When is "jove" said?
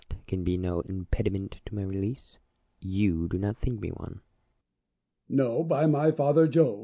6.47-6.79